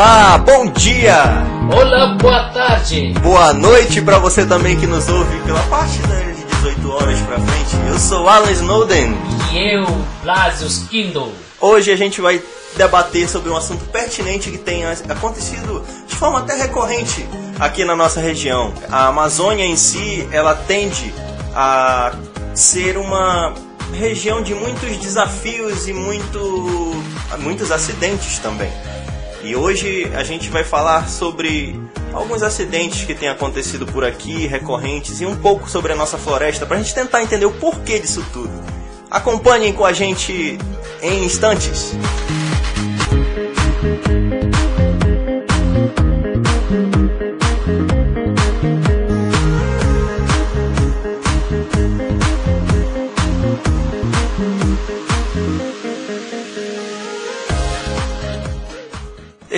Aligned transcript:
Olá, 0.00 0.38
bom 0.38 0.66
dia! 0.72 1.44
Olá, 1.70 2.14
boa 2.14 2.44
tarde! 2.54 3.12
Boa 3.20 3.52
noite 3.52 4.00
para 4.00 4.18
você 4.18 4.46
também 4.46 4.74
que 4.80 4.86
nos 4.86 5.06
ouve 5.10 5.38
pela 5.40 5.60
parte 5.64 5.98
de 5.98 6.42
18 6.42 6.90
horas 6.90 7.20
pra 7.20 7.38
frente. 7.38 7.76
Eu 7.86 7.98
sou 7.98 8.26
Alan 8.26 8.50
Snowden. 8.50 9.14
E 9.52 9.74
eu, 9.74 9.86
Blasius 10.22 10.86
Kindle. 10.88 11.30
Hoje 11.60 11.92
a 11.92 11.96
gente 11.96 12.18
vai 12.18 12.40
debater 12.78 13.28
sobre 13.28 13.50
um 13.50 13.56
assunto 13.58 13.84
pertinente 13.90 14.50
que 14.50 14.56
tem 14.56 14.86
acontecido 14.86 15.84
de 16.06 16.14
forma 16.14 16.38
até 16.38 16.54
recorrente 16.54 17.28
aqui 17.58 17.84
na 17.84 17.94
nossa 17.94 18.22
região. 18.22 18.72
A 18.90 19.08
Amazônia 19.08 19.66
em 19.66 19.76
si, 19.76 20.26
ela 20.32 20.54
tende 20.54 21.12
a 21.54 22.14
ser 22.54 22.96
uma 22.96 23.52
região 23.92 24.42
de 24.42 24.54
muitos 24.54 24.96
desafios 24.96 25.86
e 25.86 25.92
muito, 25.92 27.04
muitos 27.38 27.70
acidentes 27.70 28.38
também. 28.38 28.72
E 29.42 29.56
hoje 29.56 30.10
a 30.14 30.22
gente 30.22 30.50
vai 30.50 30.62
falar 30.62 31.08
sobre 31.08 31.74
alguns 32.12 32.42
acidentes 32.42 33.04
que 33.04 33.14
têm 33.14 33.28
acontecido 33.28 33.86
por 33.86 34.04
aqui, 34.04 34.46
recorrentes, 34.46 35.20
e 35.20 35.26
um 35.26 35.34
pouco 35.34 35.68
sobre 35.68 35.92
a 35.92 35.96
nossa 35.96 36.18
floresta, 36.18 36.66
para 36.66 36.76
a 36.76 36.82
gente 36.82 36.94
tentar 36.94 37.22
entender 37.22 37.46
o 37.46 37.52
porquê 37.52 37.98
disso 37.98 38.24
tudo. 38.32 38.52
Acompanhem 39.10 39.72
com 39.72 39.84
a 39.84 39.92
gente 39.92 40.58
em 41.02 41.24
instantes. 41.24 41.94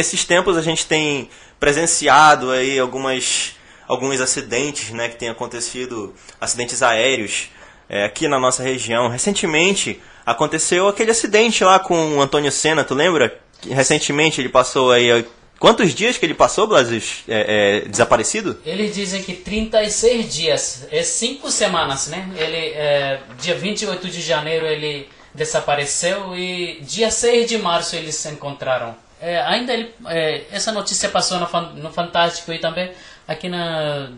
Esses 0.02 0.24
tempos 0.24 0.56
a 0.56 0.62
gente 0.62 0.86
tem 0.86 1.28
presenciado 1.58 2.50
aí 2.50 2.78
algumas 2.78 3.54
alguns 3.88 4.20
acidentes, 4.20 4.90
né, 4.90 5.08
que 5.08 5.16
têm 5.16 5.28
acontecido, 5.28 6.14
acidentes 6.40 6.82
aéreos 6.82 7.50
é, 7.88 8.04
aqui 8.04 8.26
na 8.26 8.38
nossa 8.38 8.62
região. 8.62 9.08
Recentemente 9.08 10.00
aconteceu 10.24 10.88
aquele 10.88 11.10
acidente 11.10 11.64
lá 11.64 11.78
com 11.78 12.16
o 12.16 12.22
Antônio 12.22 12.50
Senna, 12.50 12.84
tu 12.84 12.94
lembra? 12.94 13.38
Recentemente 13.68 14.40
ele 14.40 14.48
passou 14.48 14.92
aí 14.92 15.24
Quantos 15.62 15.94
dias 15.94 16.18
que 16.18 16.26
ele 16.26 16.34
passou, 16.34 16.66
Blasis, 16.66 17.22
é, 17.28 17.84
é, 17.84 17.88
desaparecido? 17.88 18.60
Eles 18.66 18.96
dizem 18.96 19.22
que 19.22 19.32
36 19.32 20.34
dias, 20.34 20.88
é 20.90 21.04
5 21.04 21.48
semanas, 21.52 22.08
né? 22.08 22.28
Ele, 22.36 22.72
é, 22.74 23.20
dia 23.38 23.54
28 23.54 24.08
de 24.08 24.20
janeiro 24.20 24.66
ele 24.66 25.08
desapareceu 25.32 26.36
e 26.36 26.80
dia 26.80 27.12
6 27.12 27.48
de 27.48 27.58
março 27.58 27.94
eles 27.94 28.16
se 28.16 28.28
encontraram. 28.28 28.96
É, 29.24 29.40
ainda 29.40 29.72
ele, 29.72 29.94
é, 30.06 30.42
essa 30.50 30.72
notícia 30.72 31.08
passou 31.08 31.38
no, 31.38 31.48
no 31.74 31.92
Fantástico 31.92 32.52
e 32.52 32.58
também 32.58 32.90
aqui 33.28 33.48
na 33.48 34.10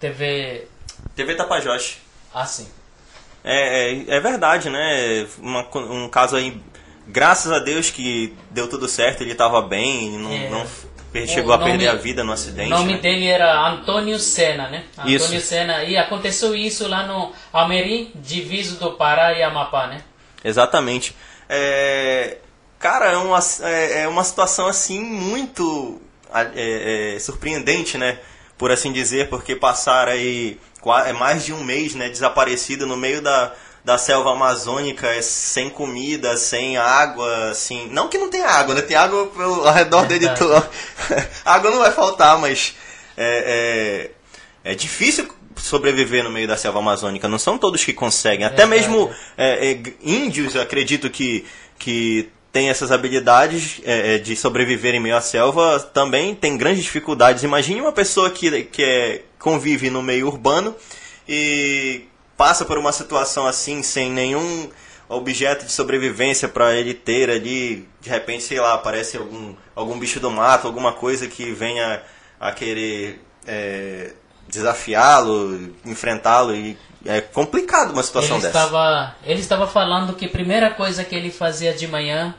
TV... 0.00 0.66
TV 1.14 1.36
Tapajós. 1.36 1.98
Ah, 2.34 2.44
sim. 2.44 2.68
É, 3.44 3.92
é, 3.92 4.16
é 4.16 4.20
verdade, 4.20 4.68
né? 4.68 5.28
Uma, 5.38 5.64
um 5.76 6.08
caso 6.08 6.34
aí, 6.34 6.60
graças 7.06 7.52
a 7.52 7.60
Deus 7.60 7.88
que 7.88 8.36
deu 8.50 8.68
tudo 8.68 8.88
certo, 8.88 9.20
ele 9.20 9.30
estava 9.30 9.62
bem, 9.62 10.18
não, 10.18 10.32
é. 10.32 10.50
não 10.50 10.66
chegou 11.24 11.52
a 11.52 11.58
perder 11.58 11.86
a 11.86 11.94
vida 11.94 12.24
no 12.24 12.32
acidente. 12.32 12.72
O 12.72 12.78
nome 12.78 12.94
né? 12.94 12.98
dele 12.98 13.26
era 13.28 13.64
Antônio 13.68 14.18
Senna, 14.18 14.68
né? 14.68 14.86
Antônio 14.98 15.16
isso. 15.16 15.40
Senna. 15.40 15.84
E 15.84 15.96
aconteceu 15.96 16.52
isso 16.56 16.88
lá 16.88 17.06
no 17.06 17.32
Almeri, 17.52 18.10
diviso 18.16 18.80
do 18.80 18.90
Pará 18.94 19.32
e 19.38 19.42
Amapá, 19.42 19.86
né? 19.86 20.02
Exatamente. 20.42 21.14
É, 21.48 22.38
Cara, 22.78 23.10
é 23.10 23.16
uma, 23.16 23.40
é, 23.62 24.02
é 24.02 24.08
uma 24.08 24.22
situação 24.22 24.68
assim 24.68 25.00
muito 25.00 26.00
é, 26.32 27.14
é, 27.14 27.18
surpreendente, 27.18 27.98
né? 27.98 28.18
Por 28.56 28.70
assim 28.70 28.92
dizer, 28.92 29.28
porque 29.28 29.56
passar 29.56 30.08
aí 30.08 30.58
é 31.06 31.12
mais 31.12 31.44
de 31.44 31.52
um 31.52 31.62
mês 31.64 31.94
né, 31.94 32.08
desaparecido 32.08 32.86
no 32.86 32.96
meio 32.96 33.20
da, 33.20 33.52
da 33.84 33.98
selva 33.98 34.32
amazônica, 34.32 35.06
é 35.08 35.20
sem 35.22 35.68
comida, 35.68 36.36
sem 36.36 36.76
água, 36.76 37.50
assim. 37.50 37.88
Não 37.90 38.08
que 38.08 38.16
não 38.16 38.30
tenha 38.30 38.46
água, 38.46 38.74
né? 38.74 38.82
Tem 38.82 38.96
água 38.96 39.26
pelo, 39.26 39.66
ao 39.66 39.74
redor 39.74 40.06
dele. 40.06 40.26
água 41.44 41.70
não 41.70 41.78
vai 41.78 41.90
faltar, 41.90 42.38
mas 42.38 42.76
é, 43.16 44.10
é, 44.64 44.72
é 44.72 44.74
difícil 44.74 45.28
sobreviver 45.56 46.22
no 46.22 46.30
meio 46.30 46.46
da 46.46 46.56
selva 46.56 46.78
amazônica. 46.78 47.26
Não 47.26 47.38
são 47.38 47.58
todos 47.58 47.84
que 47.84 47.92
conseguem. 47.92 48.46
Até 48.46 48.64
mesmo 48.66 49.10
índios, 50.00 50.54
eu 50.54 50.62
acredito 50.62 51.10
que, 51.10 51.44
que 51.76 52.30
tem 52.52 52.70
essas 52.70 52.90
habilidades 52.90 53.80
é, 53.84 54.14
é, 54.14 54.18
de 54.18 54.34
sobreviver 54.34 54.94
em 54.94 55.00
meio 55.00 55.16
à 55.16 55.20
selva 55.20 55.78
também 55.92 56.34
tem 56.34 56.56
grandes 56.56 56.84
dificuldades. 56.84 57.42
Imagine 57.42 57.80
uma 57.80 57.92
pessoa 57.92 58.30
que, 58.30 58.62
que 58.64 58.82
é, 58.82 59.22
convive 59.38 59.90
no 59.90 60.02
meio 60.02 60.26
urbano 60.26 60.74
e 61.28 62.04
passa 62.36 62.64
por 62.64 62.78
uma 62.78 62.92
situação 62.92 63.46
assim 63.46 63.82
sem 63.82 64.10
nenhum 64.10 64.70
objeto 65.08 65.64
de 65.64 65.72
sobrevivência 65.72 66.48
para 66.48 66.74
ele 66.74 66.92
ter 66.92 67.30
ali, 67.30 67.88
de 68.00 68.10
repente, 68.10 68.44
sei 68.44 68.60
lá, 68.60 68.74
aparece 68.74 69.16
algum, 69.16 69.54
algum 69.74 69.98
bicho 69.98 70.20
do 70.20 70.30
mato, 70.30 70.66
alguma 70.66 70.92
coisa 70.92 71.26
que 71.26 71.50
venha 71.50 72.02
a 72.38 72.52
querer 72.52 73.20
é, 73.46 74.12
desafiá-lo, 74.46 75.74
enfrentá-lo 75.84 76.54
e 76.54 76.76
é 77.04 77.20
complicado 77.20 77.92
uma 77.92 78.02
situação 78.02 78.36
ele 78.36 78.46
dessa. 78.46 78.58
Estava, 78.58 79.16
ele 79.24 79.40
estava 79.40 79.66
falando 79.66 80.14
que 80.14 80.26
a 80.26 80.28
primeira 80.28 80.70
coisa 80.70 81.04
que 81.04 81.14
ele 81.14 81.30
fazia 81.30 81.72
de 81.72 81.86
manhã 81.86 82.34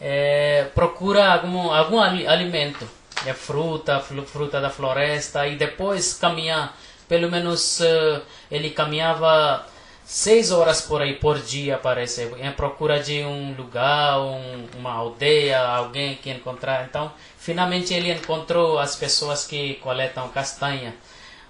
é 0.00 0.66
procura 0.74 1.32
algum, 1.32 1.70
algum 1.70 2.00
alimento, 2.00 2.88
é 3.24 3.32
fruta, 3.32 4.00
fruta 4.00 4.60
da 4.60 4.68
floresta 4.68 5.46
e 5.46 5.56
depois 5.56 6.14
caminhar. 6.14 6.76
Pelo 7.08 7.30
menos 7.30 7.80
uh, 7.80 8.22
ele 8.50 8.70
caminhava 8.70 9.66
seis 10.04 10.50
horas 10.50 10.80
por 10.80 11.00
aí 11.00 11.14
por 11.14 11.38
dia, 11.38 11.78
parece, 11.78 12.30
em 12.38 12.52
procura 12.52 13.00
de 13.00 13.22
um 13.22 13.54
lugar, 13.54 14.18
um, 14.20 14.66
uma 14.76 14.92
aldeia, 14.92 15.60
alguém 15.60 16.16
que 16.16 16.30
encontrar. 16.30 16.84
Então, 16.84 17.12
finalmente 17.38 17.94
ele 17.94 18.12
encontrou 18.12 18.78
as 18.78 18.96
pessoas 18.96 19.46
que 19.46 19.74
coletam 19.74 20.28
castanha. 20.28 20.94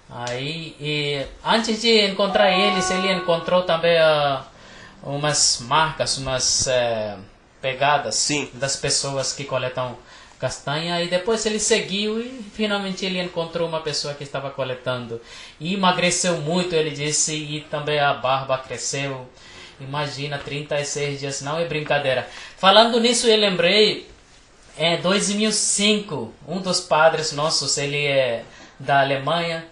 Aí, 0.09 0.75
e 0.79 1.25
antes 1.43 1.81
de 1.81 2.05
encontrar 2.05 2.51
eles, 2.51 2.89
ele 2.91 3.13
encontrou 3.13 3.63
também 3.63 3.97
uh, 3.97 4.43
umas 5.03 5.59
marcas, 5.61 6.17
umas 6.17 6.67
uh, 6.67 7.19
pegadas 7.61 8.15
Sim. 8.15 8.49
das 8.53 8.75
pessoas 8.75 9.33
que 9.33 9.43
coletam 9.43 9.97
castanha. 10.43 11.01
E 11.01 11.07
depois 11.07 11.45
ele 11.45 11.59
seguiu 11.59 12.19
e 12.19 12.43
finalmente 12.53 13.05
ele 13.05 13.21
encontrou 13.21 13.67
uma 13.67 13.79
pessoa 13.79 14.13
que 14.13 14.23
estava 14.23 14.49
coletando. 14.49 15.21
E 15.59 15.73
emagreceu 15.73 16.37
muito, 16.41 16.75
ele 16.75 16.91
disse, 16.91 17.33
e 17.33 17.61
também 17.61 17.99
a 17.99 18.13
barba 18.13 18.57
cresceu. 18.57 19.27
Imagina, 19.79 20.37
36 20.37 21.19
dias, 21.19 21.41
não 21.41 21.57
é 21.57 21.65
brincadeira. 21.65 22.27
Falando 22.57 22.99
nisso, 22.99 23.27
eu 23.27 23.37
lembrei, 23.37 24.07
em 24.77 25.01
2005, 25.01 26.33
um 26.47 26.59
dos 26.59 26.81
padres 26.81 27.31
nossos, 27.31 27.77
ele 27.77 28.05
é 28.05 28.43
da 28.79 29.01
Alemanha, 29.01 29.65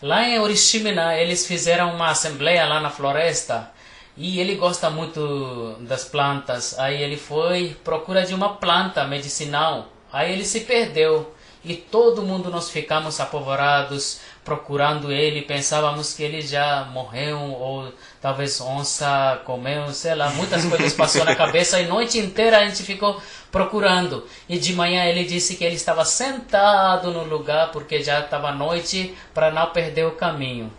Lá 0.00 0.28
em 0.28 0.38
Oriximiná, 0.38 1.16
eles 1.16 1.44
fizeram 1.44 1.92
uma 1.92 2.10
assembleia 2.10 2.64
lá 2.66 2.80
na 2.80 2.88
floresta 2.88 3.68
e 4.16 4.38
ele 4.38 4.54
gosta 4.54 4.88
muito 4.88 5.76
das 5.80 6.04
plantas. 6.04 6.78
Aí 6.78 7.02
ele 7.02 7.16
foi 7.16 7.76
procura 7.82 8.24
de 8.24 8.32
uma 8.32 8.54
planta 8.54 9.04
medicinal. 9.04 9.88
Aí 10.12 10.32
ele 10.32 10.44
se 10.44 10.60
perdeu 10.60 11.34
e 11.64 11.74
todo 11.74 12.22
mundo 12.22 12.48
nós 12.48 12.70
ficamos 12.70 13.18
apavorados 13.18 14.20
procurando 14.48 15.12
ele. 15.12 15.42
Pensávamos 15.42 16.14
que 16.14 16.22
ele 16.22 16.40
já 16.40 16.88
morreu 16.90 17.38
ou 17.38 17.92
talvez 18.20 18.58
onça 18.62 19.42
comeu, 19.44 19.92
sei 19.92 20.14
lá, 20.14 20.30
muitas 20.30 20.64
coisas 20.66 20.94
passou 20.94 21.22
na 21.22 21.36
cabeça 21.36 21.78
e 21.78 21.86
noite 21.86 22.18
inteira 22.18 22.56
a 22.56 22.66
gente 22.66 22.82
ficou 22.82 23.20
procurando. 23.52 24.26
E 24.48 24.58
de 24.58 24.72
manhã 24.72 25.04
ele 25.04 25.24
disse 25.24 25.56
que 25.56 25.64
ele 25.64 25.74
estava 25.74 26.02
sentado 26.06 27.12
no 27.12 27.24
lugar 27.24 27.70
porque 27.72 28.02
já 28.02 28.20
estava 28.20 28.50
noite 28.50 29.14
para 29.34 29.50
não 29.50 29.66
perder 29.66 30.06
o 30.06 30.12
caminho. 30.12 30.72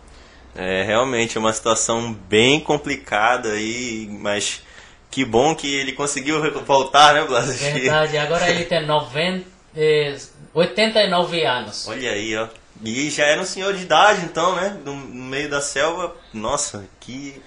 É 0.56 0.82
realmente 0.82 1.38
uma 1.38 1.54
situação 1.54 2.12
bem 2.12 2.60
complicada 2.60 3.50
aí, 3.50 4.10
mas 4.20 4.64
que 5.12 5.24
bom 5.24 5.54
que 5.54 5.76
ele 5.76 5.94
conseguiu 5.94 6.42
voltar, 6.66 7.14
né, 7.14 7.24
Blas? 7.24 7.62
Verdade, 7.62 8.18
agora 8.18 8.50
ele 8.50 8.66
tem 8.66 8.84
90, 8.84 9.46
eh, 9.78 10.18
89 10.56 11.46
anos. 11.46 11.88
Olha 11.88 12.12
aí, 12.12 12.36
ó. 12.36 12.48
E 12.84 13.10
já 13.10 13.26
era 13.26 13.42
um 13.42 13.46
senhor 13.46 13.74
de 13.74 13.84
idade, 13.84 14.24
então, 14.24 14.56
né? 14.56 14.78
No, 14.86 14.96
meio 14.96 15.50
da 15.50 15.62
selva. 15.62 16.16
Nossa, 16.34 16.88
que 17.00 17.42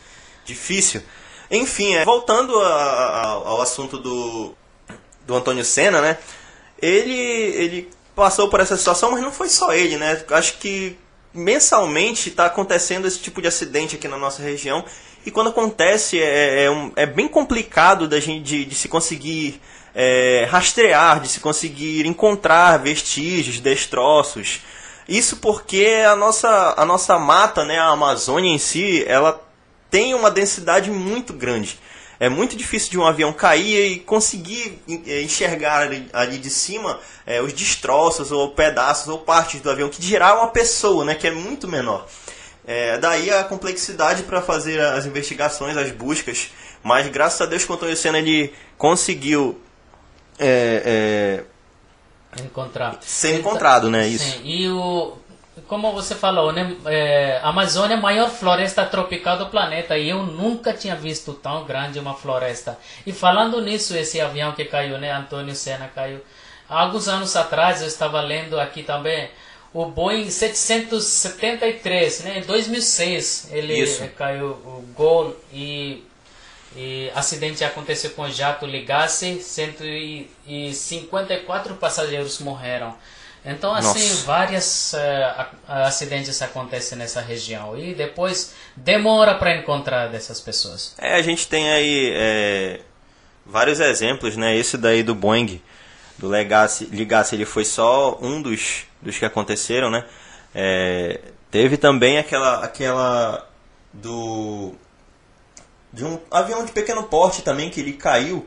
difícil. 0.45 1.03
Enfim, 1.51 1.95
é, 1.95 2.05
voltando 2.05 2.59
a, 2.59 2.69
a, 2.69 3.27
ao 3.29 3.63
assunto 3.63 3.99
do, 3.99 4.55
do 5.27 5.35
Antônio 5.35 5.65
Senna, 5.65 6.01
né? 6.01 6.19
Ele, 6.81 7.13
ele 7.13 7.91
passou 8.15 8.49
por 8.49 8.61
essa 8.61 8.77
situação, 8.77 9.13
mas 9.13 9.23
não 9.23 9.33
foi 9.33 9.49
só 9.49 9.73
ele, 9.73 9.97
né? 9.97 10.23
Acho 10.31 10.59
que 10.59 10.99
mensalmente 11.33 12.29
está 12.29 12.47
acontecendo 12.47 13.07
esse 13.07 13.19
tipo 13.19 13.41
de 13.41 13.49
acidente 13.49 13.97
aqui 13.97 14.09
na 14.09 14.19
nossa 14.19 14.43
região. 14.43 14.85
E 15.25 15.31
quando 15.31 15.51
acontece, 15.51 16.21
é, 16.21 16.65
é, 16.65 16.71
um, 16.71 16.93
é 16.97 17.07
bem 17.07 17.29
complicado 17.29 18.09
da 18.09 18.21
gente 18.21 18.43
de, 18.43 18.65
de 18.65 18.75
se 18.75 18.89
conseguir 18.89 19.61
é, 19.95 20.47
rastrear, 20.51 21.21
de 21.21 21.29
se 21.29 21.41
conseguir 21.41 22.07
encontrar 22.07 22.79
vestígios, 22.79 23.61
destroços. 23.61 24.61
Isso 25.13 25.37
porque 25.37 26.03
a 26.11 26.17
nossa, 26.17 26.73
a 26.75 26.87
nossa 26.87 27.19
mata, 27.19 27.67
né, 27.67 27.79
a 27.79 27.89
Amazônia 27.89 28.49
em 28.51 28.57
si, 28.57 29.05
ela 29.07 29.39
tem 29.91 30.15
uma 30.15 30.31
densidade 30.31 30.91
muito 30.91 31.35
grande. 31.35 31.79
É 32.19 32.31
muito 32.31 32.57
difícil 32.57 32.93
de 32.93 32.99
um 32.99 33.05
avião 33.05 33.31
cair 33.31 33.93
e 33.93 33.99
conseguir 33.99 34.83
é, 35.07 35.21
enxergar 35.21 35.83
ali, 35.83 36.09
ali 36.15 36.39
de 36.39 36.49
cima 36.49 36.99
é, 37.27 37.43
os 37.43 37.53
destroços 37.53 38.33
ou 38.33 38.53
pedaços 38.53 39.07
ou 39.09 39.19
partes 39.19 39.61
do 39.61 39.71
avião, 39.71 39.91
que 39.91 40.01
dirá 40.01 40.33
uma 40.33 40.49
pessoa, 40.49 41.05
né, 41.05 41.15
que 41.15 41.27
é 41.27 41.31
muito 41.31 41.69
menor. 41.69 42.07
É, 42.67 42.97
daí 42.97 43.31
a 43.31 43.45
complexidade 43.45 44.23
para 44.23 44.41
fazer 44.41 44.81
as 44.81 45.05
investigações, 45.05 45.77
as 45.77 45.91
buscas. 45.91 46.53
Mas 46.83 47.07
graças 47.09 47.43
a 47.43 47.45
Deus, 47.45 47.67
quando 47.67 47.87
esse 47.87 48.09
ano 48.09 48.17
ele 48.17 48.55
conseguiu 48.79 49.61
é, 50.39 51.45
é, 51.45 51.52
encontrar. 52.41 52.99
ser 53.01 53.39
encontrado, 53.39 53.91
né? 53.91 54.05
Sim. 54.05 54.15
Isso. 54.15 54.41
E 54.45 54.69
o, 54.69 55.17
como 55.69 55.93
você 55.93 56.15
falou, 56.15 56.53
né? 56.53 56.77
É, 56.87 57.41
a 57.43 57.49
Amazônia 57.49 57.95
é 57.95 57.99
a 57.99 58.01
maior 58.01 58.31
floresta 58.31 58.85
tropical 58.85 59.37
do 59.39 59.47
planeta 59.47 59.99
e 59.99 60.09
eu 60.09 60.23
nunca 60.25 60.73
tinha 60.73 60.97
visto 60.97 61.35
tão 61.35 61.65
grande 61.65 61.99
uma 61.99 62.15
floresta. 62.15 62.79
E 63.07 63.13
falando 63.13 63.61
nisso, 63.61 63.97
esse 63.97 64.21
avião 64.21 64.53
que 64.53 64.65
caiu, 64.65 64.99
né? 64.99 65.13
Antônio 65.13 65.55
Senna 65.55 65.91
caiu. 65.95 66.21
Há 66.69 66.81
alguns 66.81 67.09
anos 67.09 67.37
atrás 67.37 67.83
eu 67.83 67.89
estava 67.89 68.21
lendo 68.21 68.59
aqui 68.59 68.83
também 68.83 69.29
o 69.75 69.87
Boeing 69.87 70.31
773, 70.31 72.25
né? 72.25 72.39
Em 72.39 72.43
2006 72.43 73.49
ele 73.53 73.79
Isso. 73.81 74.07
caiu 74.17 74.49
o 74.51 74.85
Gol 74.95 75.37
e, 75.53 76.05
e 76.77 77.11
acidente 77.15 77.65
aconteceu 77.65 78.11
com 78.11 78.23
o 78.23 78.31
jato 78.31 78.67
Legacy, 78.67 79.43
154 79.43 81.75
passageiros 81.75 82.39
morreram. 82.39 82.95
Então, 83.45 83.75
assim, 83.75 84.09
Nossa. 84.09 84.25
vários 84.25 84.93
uh, 84.93 85.47
acidentes 85.67 86.41
acontecem 86.41 86.97
nessa 86.97 87.21
região. 87.21 87.77
E 87.77 87.93
depois 87.93 88.55
demora 88.77 89.35
para 89.35 89.57
encontrar 89.57 90.07
dessas 90.07 90.41
pessoas. 90.41 90.95
É, 90.97 91.15
a 91.15 91.23
gente 91.23 91.49
tem 91.49 91.69
aí 91.71 92.13
é, 92.15 92.81
vários 93.45 93.81
exemplos, 93.81 94.37
né? 94.37 94.57
Esse 94.57 94.79
daí 94.79 95.03
do 95.03 95.13
Boeing, 95.15 95.61
do 96.17 96.29
Legacy, 96.29 96.89
Legacy 96.93 97.35
ele 97.35 97.45
foi 97.45 97.65
só 97.65 98.17
um 98.23 98.41
dos, 98.41 98.85
dos 99.01 99.19
que 99.19 99.25
aconteceram, 99.25 99.91
né? 99.91 100.05
É, 100.55 101.19
teve 101.51 101.77
também 101.77 102.19
aquela, 102.19 102.63
aquela 102.63 103.45
do 103.93 104.73
de 105.93 106.05
um 106.05 106.19
avião 106.31 106.65
de 106.65 106.73
pequeno 106.73 107.03
porte 107.05 107.43
também 107.43 107.71
que 107.71 107.81
ele 107.81 107.93
caiu 107.93 108.47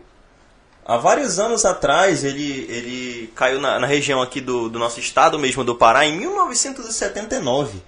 há 0.86 0.98
vários 0.98 1.40
anos 1.40 1.66
atrás 1.66 2.24
ele, 2.24 2.66
ele 2.70 3.28
caiu 3.36 3.60
na, 3.60 3.80
na 3.80 3.88
região 3.88 4.22
aqui 4.22 4.42
do, 4.42 4.70
do 4.70 4.80
nosso 4.80 5.00
estado 5.00 5.38
mesmo 5.38 5.64
do 5.64 5.76
Pará 5.76 6.06
em 6.06 6.18
1979 6.18 7.78
uhum. 7.78 7.82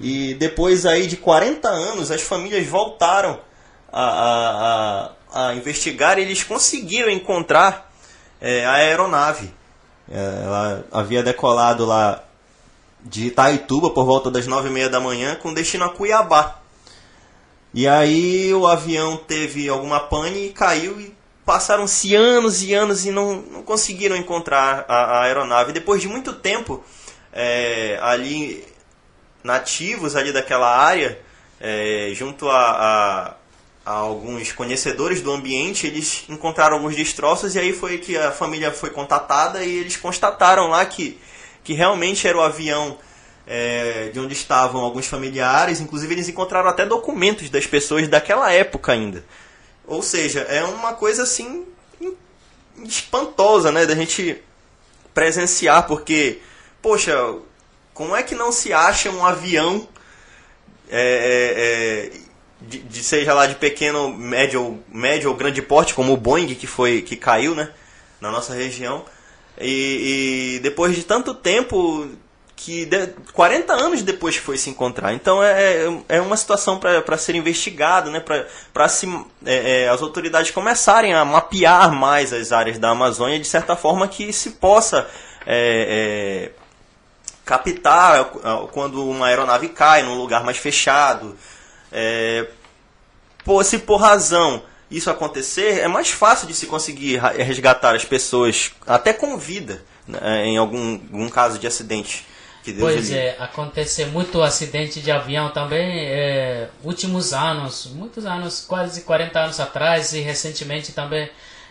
e 0.00 0.34
depois 0.34 0.84
aí 0.86 1.06
de 1.06 1.16
40 1.16 1.68
anos 1.68 2.10
as 2.10 2.22
famílias 2.22 2.66
voltaram 2.66 3.38
a, 3.92 4.02
a, 4.02 5.10
a, 5.32 5.48
a 5.48 5.54
investigar 5.54 6.18
e 6.18 6.22
eles 6.22 6.42
conseguiram 6.42 7.10
encontrar 7.10 7.90
é, 8.40 8.64
a 8.64 8.72
aeronave. 8.74 9.52
É, 10.10 10.42
ela 10.44 10.84
havia 10.92 11.22
decolado 11.22 11.84
lá 11.84 12.22
de 13.02 13.26
Itaituba 13.26 13.90
por 13.90 14.04
volta 14.04 14.30
das 14.30 14.46
nove 14.46 14.68
e 14.68 14.72
meia 14.72 14.88
da 14.88 15.00
manhã 15.00 15.36
com 15.36 15.52
destino 15.54 15.84
a 15.84 15.90
Cuiabá. 15.90 16.58
E 17.78 17.86
aí 17.86 18.52
o 18.52 18.66
avião 18.66 19.16
teve 19.16 19.68
alguma 19.68 20.00
pane 20.00 20.46
e 20.46 20.52
caiu 20.52 21.00
e 21.00 21.14
passaram-se 21.46 22.12
anos 22.12 22.60
e 22.60 22.74
anos 22.74 23.06
e 23.06 23.12
não, 23.12 23.36
não 23.36 23.62
conseguiram 23.62 24.16
encontrar 24.16 24.84
a, 24.88 24.96
a 24.96 25.22
aeronave. 25.22 25.72
Depois 25.72 26.02
de 26.02 26.08
muito 26.08 26.32
tempo, 26.32 26.82
é, 27.32 27.96
ali 28.02 28.64
nativos 29.44 30.16
ali 30.16 30.32
daquela 30.32 30.76
área, 30.76 31.20
é, 31.60 32.10
junto 32.16 32.48
a, 32.48 32.56
a, 32.58 33.34
a 33.86 33.92
alguns 33.92 34.50
conhecedores 34.50 35.22
do 35.22 35.30
ambiente, 35.30 35.86
eles 35.86 36.24
encontraram 36.28 36.78
alguns 36.78 36.96
destroços 36.96 37.54
e 37.54 37.60
aí 37.60 37.72
foi 37.72 37.98
que 37.98 38.16
a 38.16 38.32
família 38.32 38.72
foi 38.72 38.90
contatada 38.90 39.62
e 39.62 39.76
eles 39.76 39.96
constataram 39.96 40.66
lá 40.66 40.84
que, 40.84 41.16
que 41.62 41.74
realmente 41.74 42.26
era 42.26 42.38
o 42.38 42.42
avião 42.42 42.98
é, 43.50 44.10
de 44.12 44.20
onde 44.20 44.34
estavam 44.34 44.82
alguns 44.82 45.06
familiares, 45.06 45.80
inclusive 45.80 46.12
eles 46.12 46.28
encontraram 46.28 46.68
até 46.68 46.84
documentos 46.84 47.48
das 47.48 47.66
pessoas 47.66 48.06
daquela 48.06 48.52
época 48.52 48.92
ainda. 48.92 49.24
Ou 49.86 50.02
seja, 50.02 50.40
é 50.40 50.62
uma 50.64 50.92
coisa 50.92 51.22
assim 51.22 51.66
espantosa, 52.84 53.72
né, 53.72 53.86
da 53.86 53.94
gente 53.94 54.40
presenciar, 55.14 55.86
porque, 55.86 56.40
poxa, 56.82 57.16
como 57.94 58.14
é 58.14 58.22
que 58.22 58.34
não 58.34 58.52
se 58.52 58.72
acha 58.72 59.10
um 59.10 59.24
avião 59.24 59.88
é, 60.90 61.00
é, 61.00 62.16
é 62.16 62.20
de, 62.60 62.80
de, 62.80 63.02
seja 63.02 63.32
lá 63.32 63.46
de 63.46 63.54
pequeno, 63.54 64.12
médio, 64.12 64.82
médio 64.88 65.30
ou 65.30 65.36
grande 65.36 65.62
porte, 65.62 65.94
como 65.94 66.12
o 66.12 66.16
Boeing 66.16 66.54
que 66.54 66.66
foi 66.66 67.00
que 67.00 67.16
caiu, 67.16 67.54
né, 67.54 67.70
na 68.20 68.30
nossa 68.30 68.52
região. 68.52 69.04
E, 69.58 70.56
e 70.56 70.58
depois 70.60 70.94
de 70.94 71.02
tanto 71.02 71.34
tempo 71.34 72.08
que 72.58 72.84
de, 72.84 73.06
40 73.32 73.72
anos 73.72 74.02
depois 74.02 74.34
foi 74.34 74.58
se 74.58 74.68
encontrar. 74.68 75.14
Então 75.14 75.40
é, 75.40 75.84
é, 75.84 75.98
é 76.08 76.20
uma 76.20 76.36
situação 76.36 76.78
para 76.78 77.16
ser 77.16 77.36
investigado, 77.36 78.10
né, 78.10 78.18
para 78.18 78.46
é, 79.46 79.84
é, 79.84 79.88
as 79.88 80.02
autoridades 80.02 80.50
começarem 80.50 81.14
a 81.14 81.24
mapear 81.24 81.92
mais 81.92 82.32
as 82.32 82.50
áreas 82.50 82.76
da 82.76 82.90
Amazônia 82.90 83.38
de 83.38 83.46
certa 83.46 83.76
forma 83.76 84.08
que 84.08 84.32
se 84.32 84.50
possa 84.50 85.08
é, 85.46 86.50
é, 86.50 86.52
captar 87.44 88.24
quando 88.72 89.08
uma 89.08 89.28
aeronave 89.28 89.68
cai 89.68 90.02
num 90.02 90.16
lugar 90.16 90.42
mais 90.42 90.56
fechado. 90.56 91.36
É, 91.92 92.48
por, 93.44 93.64
se 93.64 93.78
por 93.78 94.00
razão 94.00 94.64
isso 94.90 95.08
acontecer, 95.08 95.78
é 95.78 95.86
mais 95.86 96.10
fácil 96.10 96.48
de 96.48 96.54
se 96.54 96.66
conseguir 96.66 97.18
resgatar 97.18 97.94
as 97.94 98.04
pessoas, 98.04 98.72
até 98.84 99.12
com 99.12 99.38
vida, 99.38 99.84
né, 100.08 100.44
em 100.44 100.56
algum, 100.56 100.94
algum 100.94 101.28
caso 101.28 101.56
de 101.56 101.66
acidente. 101.66 102.26
Pois 102.78 103.10
é, 103.10 103.36
acontece 103.38 104.04
muito 104.06 104.42
acidente 104.42 105.00
de 105.00 105.10
avião 105.10 105.50
também, 105.50 106.06
é, 106.06 106.68
últimos 106.82 107.32
anos, 107.32 107.90
muitos 107.94 108.26
anos, 108.26 108.64
quase 108.66 109.02
40 109.02 109.38
anos 109.38 109.60
atrás 109.60 110.12
e 110.12 110.20
recentemente 110.20 110.92
também, 110.92 111.28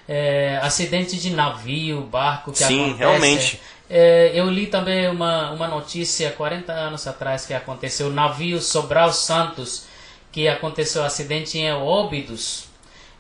é, 0.08 0.60
acidente 0.62 1.18
de 1.18 1.30
navio, 1.30 2.02
barco 2.02 2.52
que 2.52 2.60
Sim, 2.60 2.92
acontece. 2.92 3.00
realmente. 3.00 3.62
É, 3.90 4.32
eu 4.34 4.50
li 4.50 4.68
também 4.68 5.08
uma, 5.10 5.52
uma 5.52 5.68
notícia 5.68 6.32
40 6.32 6.74
anos 6.74 7.08
atrás 7.08 7.46
que 7.46 7.54
aconteceu, 7.54 8.08
o 8.08 8.14
navio 8.14 8.62
Sobral 8.62 9.14
Santos, 9.14 9.86
que 10.32 10.48
aconteceu 10.48 11.02
um 11.02 11.06
acidente 11.06 11.58
em 11.58 11.72
Óbidos. 11.72 12.67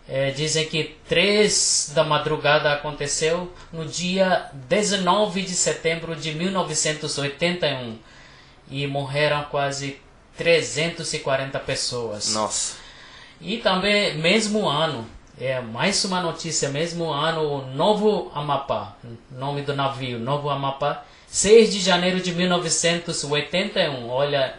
É, 0.10 0.32
dizem 0.32 0.66
que 0.68 0.96
três 1.08 1.92
da 1.94 2.04
madrugada 2.04 2.72
aconteceu 2.72 3.52
no 3.74 3.86
dia 3.86 4.50
19 4.54 5.42
de 5.42 5.52
setembro 5.52 6.16
de 6.16 6.34
1981 6.34 7.98
e 8.70 8.88
morreram 8.88 9.44
quase 9.52 10.00
340 10.38 11.60
pessoas. 11.60 12.34
Nossa. 12.34 12.76
E 13.42 13.58
também 13.58 14.18
mesmo 14.18 14.68
ano, 14.68 15.06
é 15.40 15.60
mais 15.60 16.04
uma 16.06 16.22
notícia, 16.22 16.70
mesmo 16.70 17.12
ano, 17.12 17.42
o 17.42 17.68
Novo 17.68 18.32
Amapá, 18.34 18.96
nome 19.30 19.62
do 19.62 19.76
navio, 19.76 20.18
Novo 20.20 20.50
Amapá, 20.50 21.04
6 21.28 21.74
de 21.74 21.80
janeiro 21.80 22.20
de 22.20 22.32
1981. 22.32 24.10
Olha, 24.10 24.56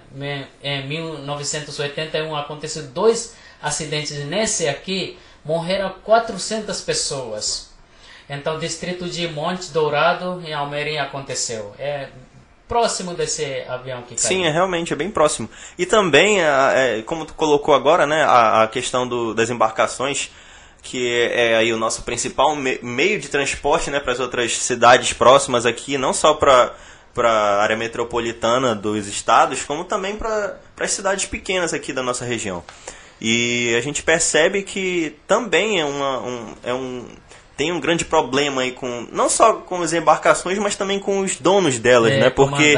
em 0.62 0.86
1981 0.86 2.36
aconteceu 2.36 2.84
dois 2.88 3.34
acidentes. 3.60 4.24
Nesse 4.26 4.68
aqui 4.68 5.18
morreram 5.44 5.94
400 6.04 6.80
pessoas. 6.80 7.70
Então, 8.28 8.58
distrito 8.58 9.06
de 9.08 9.26
Monte 9.28 9.70
Dourado, 9.70 10.42
em 10.44 10.52
Almerim, 10.52 10.98
aconteceu. 10.98 11.74
É 11.78 12.08
próximo 12.68 13.14
desse 13.14 13.64
avião 13.66 14.02
que 14.02 14.14
caiu. 14.14 14.18
Sim, 14.18 14.44
é 14.44 14.50
realmente 14.50 14.92
é 14.92 14.96
bem 14.96 15.10
próximo. 15.10 15.48
E 15.78 15.86
também, 15.86 16.42
é, 16.42 17.02
como 17.06 17.24
tu 17.24 17.32
colocou 17.32 17.74
agora, 17.74 18.06
né, 18.06 18.22
a, 18.22 18.64
a 18.64 18.68
questão 18.68 19.08
do, 19.08 19.34
das 19.34 19.48
embarcações 19.48 20.30
que 20.80 21.10
é, 21.10 21.52
é 21.52 21.56
aí 21.56 21.72
o 21.72 21.76
nosso 21.76 22.02
principal 22.02 22.54
me 22.54 22.78
meio 22.82 23.18
de 23.18 23.28
transporte 23.28 23.90
né, 23.90 23.98
para 23.98 24.12
as 24.12 24.20
outras 24.20 24.56
cidades 24.58 25.12
próximas 25.12 25.66
aqui, 25.66 25.98
não 25.98 26.12
só 26.12 26.34
para 26.34 26.74
para 27.14 27.32
a 27.32 27.62
área 27.62 27.76
metropolitana 27.76 28.76
dos 28.76 29.08
estados, 29.08 29.64
como 29.64 29.82
também 29.84 30.14
para 30.14 30.56
as 30.78 30.92
cidades 30.92 31.26
pequenas 31.26 31.74
aqui 31.74 31.92
da 31.92 32.00
nossa 32.00 32.24
região. 32.24 32.62
E 33.20 33.74
a 33.76 33.80
gente 33.80 34.02
percebe 34.02 34.62
que 34.62 35.16
também 35.26 35.80
é, 35.80 35.84
uma, 35.84 36.20
um, 36.20 36.54
é 36.62 36.74
um, 36.74 37.04
tem 37.56 37.72
um 37.72 37.80
grande 37.80 38.04
problema 38.04 38.62
aí 38.62 38.70
com 38.70 39.08
não 39.10 39.28
só 39.28 39.54
com 39.54 39.82
as 39.82 39.92
embarcações, 39.92 40.56
mas 40.58 40.76
também 40.76 41.00
com 41.00 41.18
os 41.18 41.36
donos 41.36 41.80
delas, 41.80 42.12
é, 42.12 42.20
né? 42.20 42.30
Porque 42.30 42.76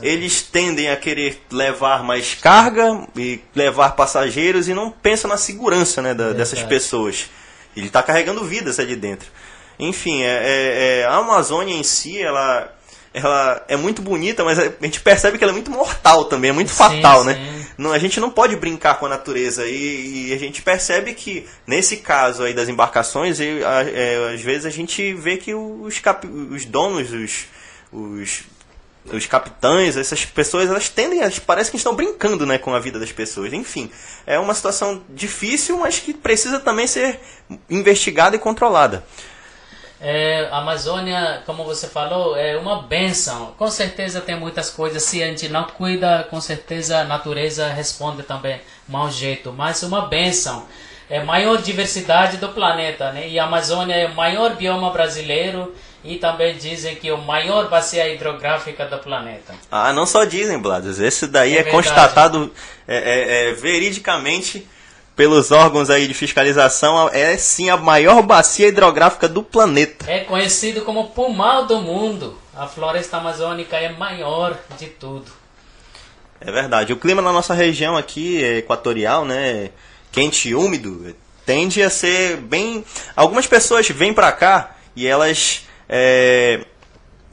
eles 0.00 0.40
tendem 0.40 0.88
a 0.88 0.96
querer 0.96 1.42
levar 1.52 2.02
mais 2.02 2.34
carga 2.34 3.06
e 3.14 3.40
levar 3.54 3.90
passageiros 3.90 4.66
e 4.66 4.72
não 4.72 4.90
pensam 4.90 5.28
na 5.28 5.36
segurança, 5.36 6.00
né, 6.00 6.14
da, 6.14 6.32
dessas 6.32 6.62
pessoas. 6.62 7.26
Ele 7.76 7.88
está 7.88 8.02
carregando 8.02 8.42
vidas 8.44 8.78
ali 8.78 8.96
dentro. 8.96 9.28
Enfim, 9.78 10.22
é, 10.22 10.26
é, 10.26 11.00
é, 11.00 11.04
a 11.04 11.16
Amazônia 11.16 11.74
em 11.74 11.82
si, 11.82 12.18
ela, 12.22 12.72
ela 13.12 13.62
é 13.68 13.76
muito 13.76 14.00
bonita, 14.00 14.42
mas 14.42 14.58
a 14.58 14.72
gente 14.80 15.00
percebe 15.00 15.36
que 15.36 15.44
ela 15.44 15.52
é 15.52 15.54
muito 15.54 15.70
mortal 15.70 16.24
também, 16.26 16.50
é 16.50 16.52
muito 16.52 16.70
sim, 16.70 16.76
fatal, 16.76 17.24
né? 17.24 17.34
sim. 17.34 17.40
né? 17.40 17.53
Não, 17.76 17.92
a 17.92 17.98
gente 17.98 18.20
não 18.20 18.30
pode 18.30 18.56
brincar 18.56 18.98
com 18.98 19.06
a 19.06 19.08
natureza 19.08 19.66
e, 19.66 20.28
e, 20.28 20.32
a 20.32 20.38
gente 20.38 20.62
percebe 20.62 21.14
que 21.14 21.46
nesse 21.66 21.98
caso 21.98 22.44
aí 22.44 22.54
das 22.54 22.68
embarcações, 22.68 23.40
e, 23.40 23.64
a, 23.64 23.82
é, 23.82 24.34
às 24.34 24.40
vezes 24.40 24.66
a 24.66 24.70
gente 24.70 25.12
vê 25.14 25.36
que 25.36 25.54
os, 25.54 25.98
cap, 25.98 26.26
os 26.26 26.64
donos, 26.64 27.12
os, 27.12 27.46
os 27.92 28.44
os 29.12 29.26
capitães, 29.26 29.96
essas 29.96 30.24
pessoas, 30.24 30.68
elas 30.68 30.88
tendem, 30.88 31.22
a, 31.22 31.30
parece 31.44 31.70
que 31.70 31.76
estão 31.76 31.94
brincando, 31.94 32.46
né, 32.46 32.56
com 32.56 32.74
a 32.74 32.78
vida 32.78 32.98
das 32.98 33.12
pessoas. 33.12 33.52
Enfim, 33.52 33.90
é 34.26 34.38
uma 34.38 34.54
situação 34.54 35.02
difícil, 35.10 35.78
mas 35.78 35.98
que 35.98 36.14
precisa 36.14 36.58
também 36.58 36.86
ser 36.86 37.20
investigada 37.68 38.34
e 38.34 38.38
controlada. 38.38 39.04
É, 40.06 40.48
a 40.52 40.58
Amazônia, 40.58 41.42
como 41.46 41.64
você 41.64 41.88
falou, 41.88 42.36
é 42.36 42.58
uma 42.58 42.82
benção. 42.82 43.54
Com 43.56 43.70
certeza 43.70 44.20
tem 44.20 44.38
muitas 44.38 44.68
coisas, 44.68 45.02
se 45.02 45.22
a 45.22 45.26
gente 45.28 45.48
não 45.48 45.64
cuida, 45.64 46.26
com 46.28 46.38
certeza 46.42 46.98
a 46.98 47.04
natureza 47.04 47.68
responde 47.68 48.22
também 48.22 48.60
mau 48.86 49.10
jeito. 49.10 49.50
Mas 49.50 49.82
uma 49.82 50.02
benção. 50.02 50.66
É 51.08 51.20
a 51.20 51.24
maior 51.24 51.56
diversidade 51.56 52.36
do 52.36 52.50
planeta, 52.50 53.12
né? 53.12 53.28
E 53.28 53.38
a 53.38 53.44
Amazônia 53.44 53.94
é 53.94 54.06
o 54.06 54.14
maior 54.14 54.56
bioma 54.56 54.90
brasileiro 54.90 55.74
e 56.04 56.16
também 56.16 56.54
dizem 56.54 56.96
que 56.96 57.08
é 57.08 57.14
o 57.14 57.22
maior 57.22 57.70
bacia 57.70 58.06
hidrográfica 58.12 58.84
do 58.84 58.98
planeta. 58.98 59.54
Ah, 59.70 59.90
não 59.90 60.04
só 60.04 60.24
dizem, 60.24 60.58
Bladas. 60.58 61.00
Esse 61.00 61.26
daí 61.26 61.56
é, 61.56 61.60
é 61.60 61.64
constatado 61.64 62.52
é, 62.86 62.96
é, 62.96 63.48
é, 63.48 63.52
veridicamente 63.54 64.66
pelos 65.16 65.50
órgãos 65.50 65.90
aí 65.90 66.06
de 66.06 66.14
fiscalização. 66.14 67.08
É 67.12 67.36
sim 67.36 67.70
a 67.70 67.76
maior 67.76 68.22
bacia 68.22 68.68
hidrográfica 68.68 69.28
do 69.28 69.42
planeta. 69.42 70.10
É 70.10 70.20
conhecido 70.20 70.82
como 70.82 71.10
pulmão 71.10 71.66
do 71.66 71.80
mundo. 71.80 72.38
A 72.56 72.66
floresta 72.66 73.16
amazônica 73.16 73.76
é 73.76 73.92
maior 73.92 74.56
de 74.78 74.86
tudo. 74.86 75.26
É 76.40 76.50
verdade. 76.50 76.92
O 76.92 76.96
clima 76.96 77.22
na 77.22 77.32
nossa 77.32 77.54
região 77.54 77.96
aqui, 77.96 78.42
é 78.44 78.58
equatorial, 78.58 79.24
né? 79.24 79.70
Quente 80.12 80.50
e 80.50 80.54
úmido, 80.54 81.14
tende 81.44 81.82
a 81.82 81.90
ser 81.90 82.36
bem. 82.36 82.84
Algumas 83.16 83.46
pessoas 83.46 83.88
vêm 83.88 84.12
para 84.12 84.30
cá 84.30 84.76
e 84.94 85.06
elas 85.06 85.64
é, 85.88 86.64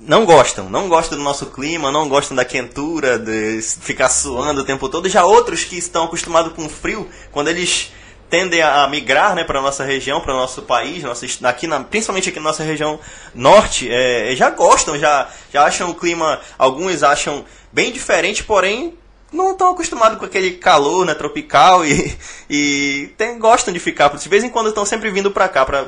não 0.02 0.26
gostam, 0.26 0.70
não 0.70 0.90
gostam 0.90 1.18
do 1.18 1.24
nosso 1.24 1.48
clima, 1.48 1.92
não 1.92 2.10
gostam 2.10 2.36
da 2.36 2.44
quentura, 2.44 3.20
de 3.20 3.62
ficar 3.62 4.10
suando 4.10 4.62
o 4.62 4.64
tempo 4.64 4.90
todo. 4.90 5.08
Já 5.08 5.26
outros 5.26 5.64
que 5.64 5.78
estão 5.78 6.06
acostumados 6.06 6.54
com 6.54 6.66
o 6.66 6.70
frio, 6.70 7.08
quando 7.32 7.50
eles 7.50 7.92
tendem 8.30 8.62
a 8.62 8.88
migrar 8.88 9.36
né, 9.36 9.44
para 9.44 9.60
a 9.60 9.62
nossa 9.62 9.84
região, 9.84 10.22
para 10.22 10.34
o 10.34 10.38
nosso 10.38 10.62
país, 10.64 11.04
nosso, 11.04 11.26
aqui 11.44 11.68
na, 11.68 11.82
principalmente 11.82 12.30
aqui 12.30 12.40
na 12.40 12.46
nossa 12.46 12.64
região 12.64 13.00
norte, 13.36 13.90
é, 13.92 14.34
já 14.36 14.50
gostam, 14.50 14.98
já, 14.98 15.30
já 15.54 15.66
acham 15.66 15.90
o 15.90 15.96
clima, 15.96 16.40
alguns 16.58 17.04
acham 17.04 17.46
bem 17.72 17.92
diferente, 17.92 18.44
porém 18.44 18.98
não 19.32 19.52
estão 19.52 19.72
acostumados 19.72 20.18
com 20.18 20.26
aquele 20.26 20.52
calor 20.52 21.06
né, 21.06 21.14
tropical 21.14 21.86
e, 21.86 22.18
e 22.50 23.14
tem, 23.18 23.38
gostam 23.38 23.74
de 23.74 23.80
ficar. 23.80 24.10
De 24.10 24.30
vez 24.30 24.44
em 24.44 24.50
quando 24.50 24.70
estão 24.70 24.86
sempre 24.86 25.12
vindo 25.12 25.30
para 25.30 25.48
cá, 25.48 25.66
para 25.66 25.86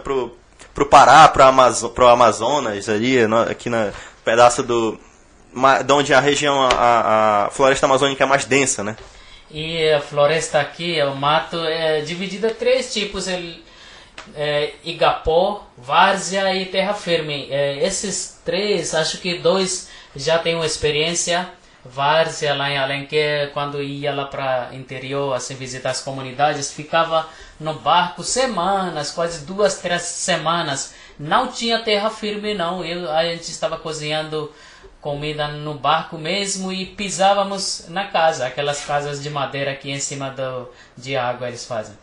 pro 0.74 0.86
Pará, 0.86 1.28
pro, 1.28 1.44
Amazo 1.44 1.90
pro 1.90 2.08
Amazonas, 2.08 2.90
ali, 2.90 3.26
no, 3.28 3.42
aqui 3.42 3.70
no 3.70 3.92
pedaço 4.24 4.64
do. 4.64 5.00
de 5.86 5.94
onde 5.94 6.14
a 6.14 6.20
região, 6.20 6.62
a, 6.62 7.46
a 7.46 7.50
floresta 7.52 7.86
amazônica 7.86 8.24
é 8.24 8.28
mais 8.28 8.46
densa, 8.46 8.84
né? 8.84 8.96
E 9.52 9.88
a 9.92 10.02
floresta 10.02 10.60
aqui, 10.60 11.00
o 11.04 11.16
mato, 11.16 11.58
é 11.64 12.02
dividida 12.02 12.50
em 12.50 12.54
três 12.54 12.92
tipos: 12.92 13.28
é, 14.36 14.74
igapó, 14.84 15.68
várzea 15.78 16.56
e 16.56 16.66
terra 16.66 16.94
firme. 16.94 17.48
É, 17.52 17.78
esses 17.86 18.42
três, 18.44 18.96
acho 18.96 19.20
que 19.20 19.38
dois 19.38 19.90
já 20.16 20.40
têm 20.40 20.56
uma 20.56 20.66
experiência. 20.66 21.50
Várzea 21.86 22.54
lá 22.54 22.70
em 22.70 22.78
Alenquer, 22.78 23.52
quando 23.52 23.84
ia 23.84 24.14
lá 24.14 24.24
para 24.24 24.70
interior, 24.72 25.34
assim, 25.34 25.54
visitar 25.54 25.90
as 25.90 26.00
comunidades, 26.00 26.72
ficava 26.72 27.28
no 27.64 27.76
barco 27.76 28.24
semanas, 28.24 29.10
quase 29.12 29.46
duas, 29.46 29.80
três 29.80 30.02
semanas. 30.02 30.94
Não 31.18 31.48
tinha 31.48 31.80
terra 31.80 32.10
firme 32.10 32.54
não. 32.54 32.84
Eu, 32.84 33.10
a 33.10 33.24
gente 33.24 33.50
estava 33.50 33.78
cozinhando 33.78 34.54
comida 35.00 35.48
no 35.48 35.74
barco 35.74 36.18
mesmo 36.18 36.72
e 36.72 36.86
pisávamos 36.86 37.88
na 37.90 38.08
casa, 38.08 38.48
aquelas 38.48 38.86
casas 38.86 39.22
de 39.22 39.30
madeira 39.30 39.72
aqui 39.72 39.92
em 39.92 40.00
cima 40.00 40.30
do, 40.30 40.70
de 40.98 41.16
água 41.18 41.50
eles 41.50 41.66
fazem. 41.66 41.96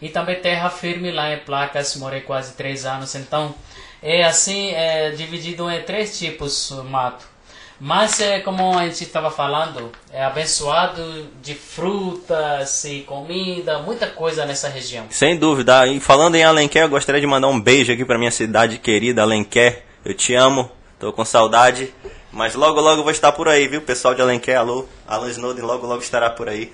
E 0.00 0.08
também 0.08 0.40
terra 0.40 0.70
firme 0.70 1.10
lá 1.10 1.32
em 1.32 1.38
placas, 1.38 1.96
morei 1.96 2.20
quase 2.20 2.52
três 2.52 2.86
anos, 2.86 3.14
então 3.14 3.54
é 4.02 4.24
assim, 4.24 4.70
é 4.70 5.10
dividido 5.10 5.68
em 5.70 5.82
três 5.82 6.18
tipos 6.18 6.70
o 6.70 6.84
mato. 6.84 7.35
Mas 7.78 8.20
é 8.20 8.40
como 8.40 8.78
a 8.78 8.84
gente 8.84 9.04
estava 9.04 9.30
falando, 9.30 9.92
é 10.10 10.24
abençoado 10.24 11.28
de 11.42 11.54
frutas 11.54 12.84
e 12.84 13.00
comida, 13.00 13.78
muita 13.80 14.06
coisa 14.06 14.46
nessa 14.46 14.68
região. 14.68 15.06
Sem 15.10 15.36
dúvida. 15.36 15.86
E 15.86 16.00
falando 16.00 16.36
em 16.36 16.44
Alenquer, 16.44 16.84
eu 16.84 16.88
gostaria 16.88 17.20
de 17.20 17.26
mandar 17.26 17.48
um 17.48 17.60
beijo 17.60 17.92
aqui 17.92 18.04
para 18.04 18.18
minha 18.18 18.30
cidade 18.30 18.78
querida, 18.78 19.22
Alenquer. 19.22 19.84
Eu 20.04 20.14
te 20.14 20.34
amo, 20.34 20.70
tô 20.98 21.12
com 21.12 21.24
saudade. 21.24 21.92
Mas 22.32 22.54
logo, 22.54 22.80
logo 22.80 23.02
vou 23.02 23.10
estar 23.10 23.32
por 23.32 23.48
aí, 23.48 23.66
viu? 23.66 23.80
Pessoal 23.80 24.14
de 24.14 24.20
Alenquer, 24.20 24.58
alô. 24.58 24.84
Alan 25.08 25.30
Snowden 25.30 25.64
logo, 25.64 25.86
logo 25.86 26.02
estará 26.02 26.28
por 26.28 26.48
aí. 26.50 26.70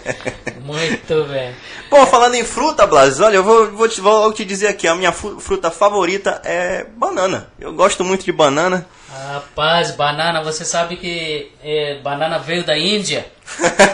Muito 0.64 1.24
bem. 1.24 1.54
Bom, 1.90 2.06
falando 2.06 2.36
em 2.36 2.44
fruta, 2.44 2.86
Blas, 2.86 3.20
olha, 3.20 3.36
eu 3.36 3.44
vou, 3.44 3.70
vou, 3.72 3.86
te, 3.86 4.00
vou 4.00 4.32
te 4.32 4.46
dizer 4.46 4.68
aqui, 4.68 4.88
a 4.88 4.94
minha 4.94 5.12
fruta 5.12 5.70
favorita 5.70 6.40
é 6.42 6.84
banana. 6.84 7.50
Eu 7.60 7.74
gosto 7.74 8.02
muito 8.02 8.24
de 8.24 8.32
banana. 8.32 8.86
Rapaz, 9.44 9.92
banana, 9.92 10.42
você 10.42 10.64
sabe 10.64 10.96
que 10.96 11.52
é, 11.62 11.96
banana 12.02 12.38
veio 12.38 12.64
da 12.64 12.76
Índia? 12.76 13.26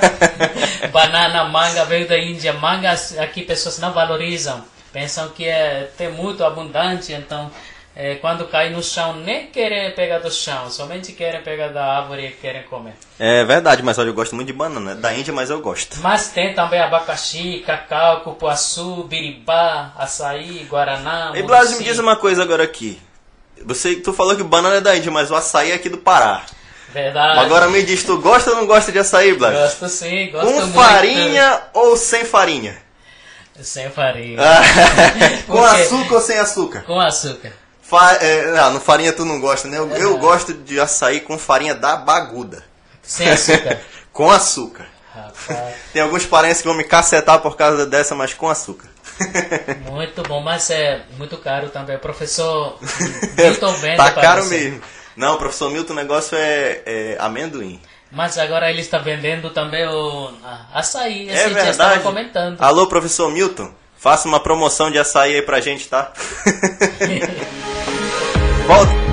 banana, 0.93 1.45
manga 1.45 1.85
veio 1.85 2.09
da 2.09 2.17
Índia. 2.19 2.53
Manga 2.53 2.93
aqui 3.19 3.43
pessoas 3.43 3.79
não 3.79 3.93
valorizam. 3.93 4.65
Pensam 4.93 5.29
que 5.29 5.47
é 5.47 5.91
tem 5.99 6.11
muito 6.11 6.45
abundante, 6.45 7.13
então 7.13 7.51
é, 7.95 8.15
quando 8.17 8.47
cai 8.47 8.71
no 8.71 8.83
chão 8.83 9.15
nem 9.17 9.47
querem 9.49 9.93
pegar 9.93 10.19
do 10.21 10.31
chão, 10.31 10.71
somente 10.71 11.13
querem 11.13 11.43
pegar 11.43 11.69
da 11.69 11.85
árvore 11.85 12.27
e 12.27 12.31
querem 12.31 12.63
comer. 12.63 12.95
É 13.19 13.45
verdade, 13.45 13.83
mas 13.83 13.99
olha, 13.99 14.09
eu 14.09 14.15
gosto 14.15 14.35
muito 14.35 14.47
de 14.47 14.53
banana, 14.53 14.95
da 14.95 15.13
Índia, 15.13 15.33
mas 15.33 15.51
eu 15.51 15.61
gosto. 15.61 15.99
Mas 16.01 16.29
tem 16.29 16.55
também 16.55 16.81
abacaxi, 16.81 17.63
cacau, 17.67 18.23
cupuaçu, 18.23 19.05
biribá, 19.05 19.93
açaí, 19.99 20.67
guaraná. 20.69 21.33
E 21.35 21.43
Blas, 21.43 21.77
me 21.77 21.85
diz 21.85 21.99
uma 21.99 22.17
coisa 22.17 22.43
agora 22.43 22.63
aqui. 22.65 23.01
Você, 23.65 23.97
tu 23.97 24.13
falou 24.13 24.37
que 24.37 24.43
banana 24.43 24.77
é 24.77 24.81
da 24.81 24.97
Índia, 24.97 25.11
mas 25.11 25.31
o 25.31 25.35
açaí 25.35 25.71
é 25.71 25.75
aqui 25.75 25.89
do 25.89 25.99
Pará. 25.99 26.45
Verdade. 26.93 27.39
Agora 27.39 27.69
me 27.69 27.83
diz, 27.83 28.03
tu 28.03 28.19
gosta 28.19 28.51
ou 28.51 28.57
não 28.57 28.67
gosta 28.67 28.91
de 28.91 28.99
açaí, 28.99 29.35
Blas? 29.35 29.55
Gosto 29.55 29.89
sim, 29.89 30.31
gosto 30.31 30.47
Com 30.47 30.53
muito. 30.53 30.73
farinha 30.73 31.63
ou 31.73 31.97
sem 31.97 32.25
farinha? 32.25 32.77
Sem 33.63 33.91
farinha. 33.91 34.41
Com 35.47 35.63
açúcar 35.65 36.15
ou 36.15 36.21
sem 36.21 36.39
açúcar? 36.39 36.83
Com 36.83 36.99
açúcar. 36.99 37.53
Fa 37.83 38.13
é, 38.21 38.53
não, 38.53 38.75
no 38.75 38.81
farinha 38.81 39.13
tu 39.13 39.25
não 39.25 39.41
gosta, 39.41 39.69
né? 39.69 39.79
Eu, 39.79 39.89
eu 39.91 40.19
gosto 40.19 40.55
de 40.55 40.81
açaí 40.81 41.21
com 41.21 41.37
farinha 41.37 41.75
da 41.75 41.97
baguda. 41.97 42.65
Sem 43.03 43.29
açúcar? 43.29 43.81
com 44.13 44.31
açúcar. 44.31 44.87
Rapaz. 45.13 45.75
Tem 45.93 46.01
alguns 46.01 46.25
parentes 46.25 46.63
que 46.63 46.69
vão 46.69 46.77
me 46.77 46.85
cacetar 46.85 47.41
por 47.41 47.57
causa 47.57 47.85
dessa, 47.87 48.15
mas 48.15 48.33
com 48.33 48.49
açúcar. 48.49 48.89
Muito 49.91 50.23
bom, 50.23 50.41
mas 50.41 50.71
é 50.71 51.03
muito 51.19 51.37
caro 51.39 51.69
também. 51.69 51.99
Professor 51.99 52.79
Milton 53.37 53.73
vende 53.75 53.97
Tá 53.97 54.11
caro 54.13 54.43
você. 54.43 54.59
mesmo. 54.59 54.81
Não, 55.17 55.37
professor 55.37 55.71
Milton, 55.71 55.93
o 55.93 55.97
negócio 55.97 56.37
é, 56.39 56.81
é 56.87 57.17
amendoim. 57.19 57.81
Mas 58.11 58.39
agora 58.39 58.71
ele 58.71 58.81
está 58.81 58.99
vendendo 58.99 59.51
também 59.51 59.87
o 59.87 60.33
açaí. 60.75 61.29
Esse 61.29 61.39
é 61.39 61.43
verdade. 61.45 61.63
dia 61.63 61.71
estava 61.71 62.01
comentando. 62.01 62.61
Alô, 62.61 62.87
professor 62.87 63.31
Milton, 63.31 63.71
faça 63.97 64.27
uma 64.27 64.41
promoção 64.41 64.91
de 64.91 64.99
açaí 64.99 65.35
aí 65.37 65.43
pra 65.43 65.61
gente, 65.61 65.89
tá? 65.89 66.13
Volta. 68.67 69.10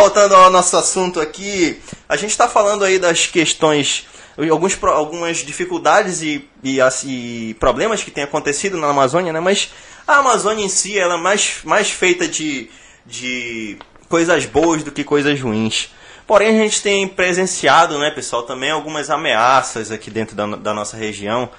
Voltando 0.00 0.34
ao 0.34 0.50
nosso 0.50 0.78
assunto 0.78 1.20
aqui, 1.20 1.78
a 2.08 2.16
gente 2.16 2.30
está 2.30 2.48
falando 2.48 2.86
aí 2.86 2.98
das 2.98 3.26
questões, 3.26 4.06
alguns, 4.50 4.82
algumas 4.82 5.36
dificuldades 5.36 6.22
e, 6.22 6.48
e, 6.64 6.78
e, 7.04 7.54
problemas 7.60 8.02
que 8.02 8.10
têm 8.10 8.24
acontecido 8.24 8.78
na 8.78 8.88
Amazônia, 8.88 9.30
né? 9.30 9.40
Mas 9.40 9.68
a 10.08 10.16
Amazônia 10.16 10.64
em 10.64 10.70
si 10.70 10.98
ela 10.98 11.16
é 11.16 11.18
mais, 11.18 11.58
mais 11.64 11.90
feita 11.90 12.26
de, 12.26 12.70
de 13.04 13.76
coisas 14.08 14.46
boas 14.46 14.82
do 14.82 14.90
que 14.90 15.04
coisas 15.04 15.38
ruins. 15.38 15.90
Porém, 16.26 16.48
a 16.48 16.62
gente 16.62 16.80
tem 16.80 17.06
presenciado, 17.06 17.98
né, 17.98 18.10
pessoal, 18.10 18.44
também 18.44 18.70
algumas 18.70 19.10
ameaças 19.10 19.90
aqui 19.90 20.10
dentro 20.10 20.34
da, 20.34 20.46
da 20.46 20.72
nossa 20.72 20.96
região, 20.96 21.50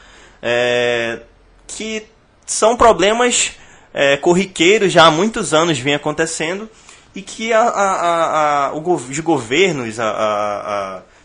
é, 0.42 1.20
que 1.68 2.08
são 2.48 2.76
problemas 2.76 3.52
é, 3.94 4.18
corriqueiros 4.18 4.92
já 4.92 5.06
há 5.06 5.12
muitos 5.12 5.54
anos 5.54 5.78
vem 5.78 5.94
acontecendo 5.94 6.68
e 7.14 7.22
que 7.22 7.52
a, 7.52 7.62
a, 7.62 8.68
a, 8.68 8.74
os 8.74 9.20
governos 9.20 9.96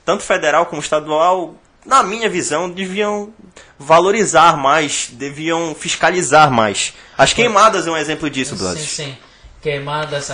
tanto 0.05 0.23
federal 0.23 0.67
como 0.67 0.81
estadual, 0.81 1.55
na 1.85 2.03
minha 2.03 2.29
visão, 2.29 2.69
deviam 2.71 3.33
valorizar 3.79 4.57
mais, 4.57 5.09
deviam 5.13 5.75
fiscalizar 5.75 6.51
mais. 6.51 6.95
As 7.17 7.33
queimadas 7.33 7.87
é 7.87 7.91
um 7.91 7.97
exemplo 7.97 8.29
disso, 8.31 8.57
Blas. 8.57 8.79
Sim, 8.79 8.87
sim. 8.87 9.17
Queimadas 9.61 10.31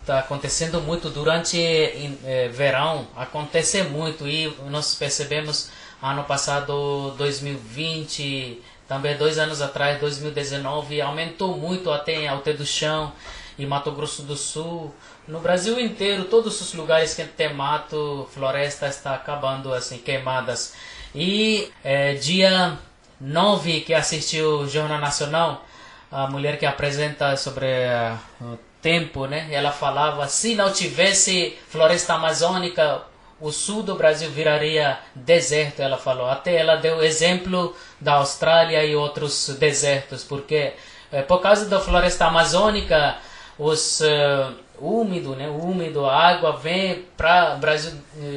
está 0.00 0.18
acontecendo 0.18 0.80
muito 0.80 1.10
durante 1.10 1.58
eh, 1.60 2.50
verão, 2.52 3.06
acontece 3.16 3.82
muito 3.82 4.26
e 4.26 4.52
nós 4.68 4.94
percebemos 4.94 5.70
ano 6.02 6.24
passado 6.24 7.14
2020, 7.16 8.60
também 8.88 9.16
dois 9.16 9.38
anos 9.38 9.62
atrás 9.62 10.00
2019 10.00 11.00
aumentou 11.00 11.56
muito 11.56 11.90
até 11.90 12.14
em 12.14 12.28
Alter 12.28 12.56
do 12.56 12.66
Chão 12.66 13.12
e 13.58 13.66
Mato 13.66 13.90
Grosso 13.92 14.22
do 14.22 14.36
Sul, 14.36 14.94
no 15.26 15.40
Brasil 15.40 15.78
inteiro 15.78 16.24
todos 16.24 16.60
os 16.60 16.74
lugares 16.74 17.14
que 17.14 17.24
tem 17.24 17.52
mato, 17.52 18.28
floresta 18.32 18.86
está 18.86 19.14
acabando 19.14 19.72
assim 19.72 19.98
queimadas 19.98 20.74
e 21.14 21.70
é, 21.84 22.14
dia 22.14 22.78
9 23.20 23.82
que 23.82 23.94
assistiu 23.94 24.60
o 24.60 24.68
Jornal 24.68 24.98
Nacional 24.98 25.64
a 26.12 26.26
mulher 26.26 26.58
que 26.58 26.66
apresenta 26.66 27.34
sobre 27.38 27.66
uh, 27.66 28.58
tempo, 28.82 29.24
né? 29.26 29.48
Ela 29.50 29.72
falava 29.72 30.28
se 30.28 30.54
não 30.54 30.70
tivesse 30.70 31.56
floresta 31.68 32.14
amazônica, 32.14 33.02
o 33.40 33.50
sul 33.50 33.82
do 33.82 33.94
Brasil 33.94 34.30
viraria 34.30 34.98
deserto, 35.14 35.80
ela 35.80 35.96
falou. 35.96 36.28
Até 36.28 36.54
ela 36.54 36.76
deu 36.76 37.02
exemplo 37.02 37.74
da 37.98 38.14
Austrália 38.14 38.84
e 38.84 38.94
outros 38.94 39.48
desertos, 39.58 40.22
porque 40.22 40.74
eh, 41.10 41.22
por 41.22 41.40
causa 41.40 41.64
da 41.64 41.80
floresta 41.80 42.26
amazônica, 42.26 43.16
os 43.58 44.00
uh, 44.00 44.54
úmido, 44.78 45.34
né? 45.36 45.48
Úmido, 45.48 46.06
a 46.06 46.16
água 46.16 46.56
vem 46.56 47.04
para 47.16 47.56
Brasil, 47.56 47.92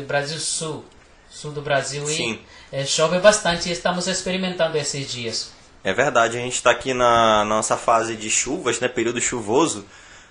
Brasil 0.07 0.39
Sul, 0.39 0.85
sul 1.29 1.51
do 1.51 1.61
Brasil 1.61 2.05
Sim. 2.05 2.39
e 2.71 2.77
eh, 2.77 2.85
chove 2.85 3.19
bastante. 3.19 3.69
E 3.69 3.71
estamos 3.71 4.07
experimentando 4.07 4.77
esses 4.77 5.11
dias. 5.11 5.53
É 5.83 5.93
verdade, 5.93 6.37
a 6.37 6.41
gente 6.41 6.53
está 6.53 6.71
aqui 6.71 6.93
na 6.93 7.45
nossa 7.45 7.77
fase 7.77 8.15
de 8.15 8.29
chuvas, 8.29 8.79
né? 8.79 8.87
Período 8.87 9.21
chuvoso. 9.21 9.85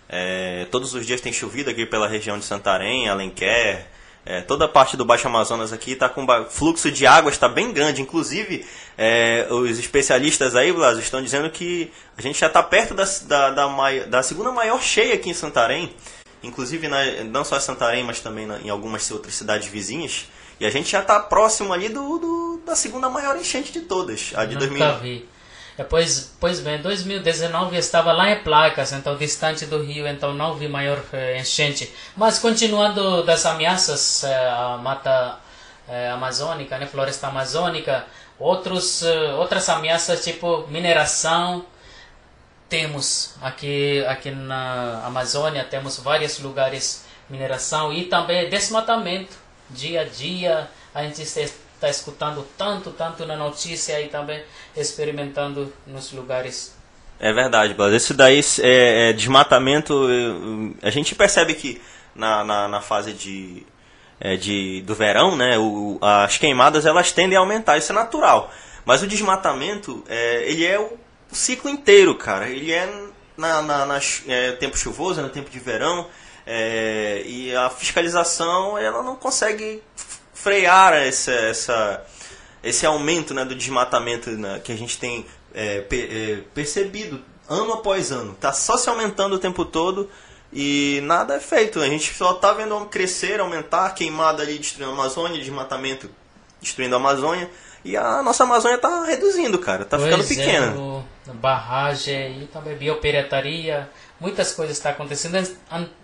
É, 0.09 0.67
todos 0.71 0.95
os 0.95 1.07
dias 1.07 1.21
tem 1.21 1.33
chovido 1.33 1.71
aqui 1.71 1.87
pela 1.87 2.07
região 2.07 2.39
de 2.39 2.45
Santarém, 2.45 3.09
Alenquer, 3.09 3.89
é, 4.27 4.41
toda 4.41 4.65
a 4.65 4.69
parte 4.69 4.97
do 4.97 5.05
Baixo 5.05 5.27
Amazonas 5.27 5.73
aqui 5.73 5.93
está 5.93 6.09
com 6.09 6.27
fluxo 6.49 6.91
de 6.91 7.07
água 7.07 7.31
está 7.31 7.49
bem 7.49 7.73
grande. 7.73 8.01
Inclusive, 8.01 8.65
é, 8.97 9.47
os 9.51 9.79
especialistas 9.79 10.57
aí, 10.57 10.73
Blas, 10.73 10.99
estão 10.99 11.23
dizendo 11.23 11.51
que 11.51 11.91
a 12.17 12.23
gente 12.23 12.39
já 12.39 12.47
está 12.47 12.63
perto 12.63 12.95
da, 12.95 13.05
da, 13.27 13.51
da, 13.51 13.91
da, 14.07 14.23
segunda 14.23 14.51
maior 14.51 14.83
cheia 14.83 15.15
aqui 15.15 15.29
em 15.29 15.35
Santarém. 15.35 15.93
Inclusive, 16.43 16.89
na, 16.89 17.05
não 17.25 17.45
só 17.45 17.57
em 17.59 17.61
Santarém, 17.61 18.03
mas 18.03 18.21
também 18.21 18.47
na, 18.47 18.59
em 18.61 18.71
algumas 18.71 19.11
outras 19.11 19.35
cidades 19.35 19.69
vizinhas. 19.69 20.27
E 20.59 20.65
a 20.65 20.71
gente 20.71 20.91
já 20.91 21.01
está 21.01 21.21
próximo 21.21 21.73
ali 21.73 21.89
do, 21.89 22.19
do, 22.19 22.63
da 22.65 22.75
segunda 22.75 23.11
maior 23.11 23.37
enchente 23.37 23.73
de 23.73 23.81
todas, 23.81 24.33
a 24.35 24.45
de 24.45 24.57
2009. 24.57 25.34
Depois, 25.77 26.37
pois 26.39 26.61
bem, 26.61 26.81
2019 26.81 27.77
estava 27.77 28.13
lá 28.13 28.31
em 28.31 28.43
Placas, 28.45 28.93
então 28.93 29.17
distante 29.17 29.67
do 29.67 29.83
Rio, 29.83 30.07
então 30.07 30.33
não 30.33 30.55
vi 30.55 30.69
maior 30.69 31.03
eh, 31.13 31.39
enchente. 31.39 31.93
Mas 32.17 32.39
continuando 32.39 33.25
das 33.25 33.45
ameaças 33.45 34.23
eh, 34.23 34.49
à 34.51 34.79
mata 34.81 35.41
eh, 35.89 36.11
amazônica, 36.11 36.79
né, 36.79 36.87
floresta 36.87 37.27
amazônica, 37.27 38.07
outros, 38.39 39.03
outras 39.37 39.69
ameaças 39.69 40.23
tipo 40.23 40.65
mineração, 40.69 41.65
temos 42.69 43.35
aqui, 43.43 44.05
aqui 44.07 44.31
na 44.31 45.03
Amazônia, 45.05 45.65
temos 45.65 45.99
vários 45.99 46.39
lugares 46.39 47.05
mineração 47.29 47.93
e 47.93 48.05
também 48.05 48.49
desmatamento. 48.49 49.37
Dia 49.71 50.03
a 50.03 50.05
dia 50.05 50.69
a 50.95 51.03
gente 51.03 51.25
está 51.85 51.89
escutando 51.89 52.47
tanto, 52.57 52.91
tanto 52.91 53.27
na 53.27 53.37
notícia 53.37 54.01
e 54.01 54.09
também 54.09 54.43
experimentando 54.77 55.73
nos 55.87 56.13
lugares. 56.13 56.75
É 57.21 57.33
verdade, 57.33 57.75
Blas. 57.75 57.93
Esse 57.93 58.15
daí 58.15 58.41
é, 58.61 59.11
é 59.11 59.13
desmatamento. 59.13 60.07
A 60.83 60.91
gente 60.91 61.15
percebe 61.15 61.55
que 61.55 61.81
na, 62.15 62.43
na, 62.43 62.69
na 62.69 62.81
fase 62.81 63.13
de, 63.13 63.65
é, 64.21 64.37
de, 64.37 64.83
do 64.83 64.95
verão, 64.95 65.37
né, 65.37 65.59
o, 65.59 65.99
as 66.01 66.39
queimadas 66.39 66.87
elas 66.87 67.13
tendem 67.13 67.37
a 67.37 67.41
aumentar, 67.41 67.77
isso 67.77 67.93
é 67.93 67.95
natural. 67.95 68.53
Mas 68.85 69.03
o 69.03 69.07
desmatamento, 69.07 70.05
é, 70.09 70.45
ele 70.51 70.67
é 70.67 70.79
o 70.79 70.99
ciclo 71.31 71.71
inteiro, 71.71 72.15
cara. 72.15 72.49
Ele 72.49 72.73
é 72.73 72.87
na, 73.37 73.63
na, 73.63 73.87
na 73.87 74.01
é, 74.29 74.53
tempo 74.53 74.77
chuvoso, 74.77 75.23
no 75.23 75.29
tempo 75.29 75.51
de 75.51 75.59
verão, 75.59 76.07
é, 76.47 77.23
e 77.25 77.55
a 77.55 77.71
fiscalização 77.71 78.77
ela 78.77 79.03
não 79.03 79.17
consegue 79.17 79.83
frear 80.45 80.93
essa, 80.93 81.33
essa, 81.33 82.05
esse 82.63 82.85
aumento 82.85 83.33
né, 83.33 83.47
do 83.47 83.55
desmatamento 83.55 84.31
né, 84.31 84.61
que 84.63 84.71
a 84.71 84.77
gente 84.77 84.99
tem 84.99 85.25
é, 85.55 85.83
é, 85.91 86.39
percebido 86.53 87.23
ano 87.49 87.73
após 87.73 88.13
ano. 88.13 88.33
Está 88.33 88.53
só 88.53 88.77
se 88.77 88.91
aumentando 88.91 89.37
o 89.37 89.39
tempo 89.39 89.65
todo 89.65 90.11
e 90.53 91.01
nada 91.05 91.37
é 91.37 91.41
feito. 91.41 91.81
A 91.81 91.89
gente 91.89 92.13
só 92.13 92.33
está 92.33 92.53
vendo 92.53 92.79
crescer, 92.87 93.41
aumentar, 93.41 93.95
queimada 93.95 94.43
ali 94.43 94.59
destruindo 94.59 94.91
a 94.91 94.95
Amazônia, 94.95 95.41
desmatamento 95.41 96.11
destruindo 96.61 96.95
a 96.95 96.99
Amazônia. 96.99 97.51
E 97.83 97.97
a 97.97 98.23
nossa 98.23 98.45
Amazônia 98.45 98.77
está 98.77 99.05
reduzindo, 99.05 99.59
cara. 99.59 99.83
Está 99.83 99.99
ficando 99.99 100.25
pequena. 100.25 100.67
É, 100.67 100.71
o, 100.71 101.05
barragem 101.35 102.43
e 102.43 102.47
também 102.47 102.77
biopirataria, 102.77 103.89
muitas 104.21 104.53
coisas 104.53 104.77
estão 104.77 104.93
acontecendo. 104.93 105.37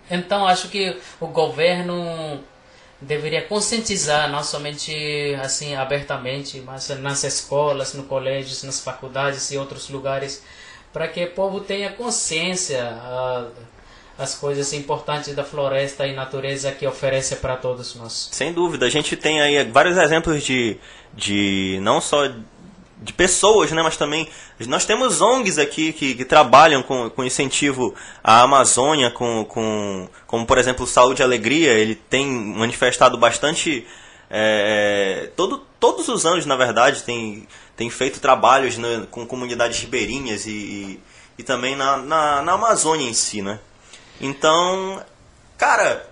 Então 0.09 0.47
acho 0.47 0.67
que 0.67 0.99
o 1.19 1.27
governo 1.27 2.43
deveria 3.01 3.41
conscientizar 3.41 4.29
não 4.29 4.43
somente 4.43 5.35
assim 5.41 5.75
abertamente, 5.75 6.61
mas 6.61 6.89
nas 6.99 7.23
escolas, 7.23 7.93
nos 7.93 8.05
colégios, 8.05 8.63
nas 8.63 8.79
faculdades 8.79 9.49
e 9.51 9.57
outros 9.57 9.89
lugares, 9.89 10.43
para 10.93 11.07
que 11.07 11.23
o 11.23 11.31
povo 11.31 11.61
tenha 11.61 11.91
consciência 11.91 12.93
uh, 12.93 13.51
as 14.17 14.35
coisas 14.35 14.71
importantes 14.73 15.33
da 15.33 15.43
floresta 15.43 16.05
e 16.05 16.13
natureza 16.13 16.71
que 16.71 16.85
oferece 16.85 17.37
para 17.37 17.55
todos 17.55 17.95
nós. 17.95 18.29
Sem 18.31 18.53
dúvida, 18.53 18.85
a 18.85 18.89
gente 18.89 19.15
tem 19.15 19.41
aí 19.41 19.63
vários 19.63 19.97
exemplos 19.97 20.43
de, 20.43 20.77
de 21.13 21.79
não 21.81 21.99
só 21.99 22.29
de 23.01 23.11
pessoas, 23.11 23.71
né, 23.71 23.81
mas 23.81 23.97
também 23.97 24.29
nós 24.67 24.85
temos 24.85 25.21
ONGs 25.21 25.57
aqui 25.57 25.91
que, 25.91 26.13
que 26.13 26.23
trabalham 26.23 26.83
com, 26.83 27.09
com 27.09 27.23
incentivo 27.23 27.95
à 28.23 28.41
Amazônia, 28.41 29.09
com, 29.09 29.43
com, 29.45 30.07
como 30.27 30.45
por 30.45 30.59
exemplo 30.59 30.85
Saúde 30.85 31.21
e 31.21 31.23
Alegria, 31.23 31.71
ele 31.71 31.95
tem 31.95 32.27
manifestado 32.27 33.17
bastante, 33.17 33.87
é, 34.29 35.31
todo, 35.35 35.65
todos 35.79 36.07
os 36.09 36.27
anos 36.27 36.45
na 36.45 36.55
verdade, 36.55 37.01
tem, 37.01 37.47
tem 37.75 37.89
feito 37.89 38.19
trabalhos 38.19 38.77
né, 38.77 39.07
com 39.09 39.25
comunidades 39.25 39.79
ribeirinhas 39.79 40.45
e, 40.45 40.51
e, 40.51 40.99
e 41.39 41.43
também 41.43 41.75
na, 41.75 41.97
na, 41.97 42.41
na 42.43 42.51
Amazônia 42.53 43.09
em 43.09 43.13
si, 43.13 43.41
né. 43.41 43.59
Então, 44.19 45.03
cara, 45.57 46.07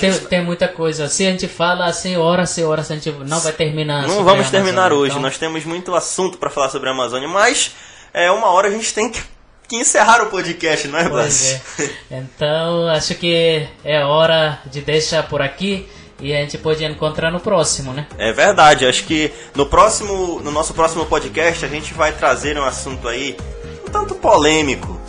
tem, 0.00 0.12
gente... 0.12 0.26
tem, 0.26 0.42
muita 0.42 0.68
coisa. 0.68 1.08
Se 1.08 1.26
a 1.26 1.30
gente 1.30 1.48
fala 1.48 1.86
assim, 1.86 2.16
hora, 2.16 2.46
se 2.46 2.62
hora, 2.62 2.82
se 2.82 2.92
a 2.92 2.96
gente 2.96 3.10
não 3.10 3.40
vai 3.40 3.52
terminar. 3.52 4.06
Não 4.06 4.24
vamos 4.24 4.50
terminar 4.50 4.92
hoje. 4.92 5.10
Então... 5.12 5.22
Nós 5.22 5.38
temos 5.38 5.64
muito 5.64 5.94
assunto 5.94 6.38
para 6.38 6.50
falar 6.50 6.70
sobre 6.70 6.88
a 6.88 6.92
Amazônia, 6.92 7.28
mas 7.28 7.72
é 8.12 8.30
uma 8.30 8.48
hora 8.48 8.68
a 8.68 8.70
gente 8.70 8.92
tem 8.92 9.10
que, 9.10 9.22
que 9.68 9.76
encerrar 9.76 10.22
o 10.22 10.26
podcast, 10.26 10.88
não 10.88 10.98
é, 10.98 11.08
Blas? 11.08 11.60
É. 11.78 11.90
Então, 12.10 12.88
acho 12.88 13.14
que 13.14 13.66
é 13.84 14.04
hora 14.04 14.60
de 14.66 14.80
deixar 14.80 15.28
por 15.28 15.42
aqui. 15.42 15.88
E 16.20 16.32
a 16.32 16.40
gente 16.40 16.56
pode 16.56 16.84
encontrar 16.84 17.32
no 17.32 17.40
próximo, 17.40 17.92
né? 17.92 18.06
É 18.16 18.32
verdade. 18.32 18.86
Acho 18.86 19.02
que 19.04 19.32
no 19.56 19.66
próximo, 19.66 20.40
no 20.40 20.52
nosso 20.52 20.72
próximo 20.72 21.04
podcast 21.04 21.64
a 21.64 21.68
gente 21.68 21.92
vai 21.92 22.12
trazer 22.12 22.56
um 22.56 22.62
assunto 22.62 23.08
aí 23.08 23.36
um 23.84 23.90
tanto 23.90 24.14
polêmico, 24.14 25.00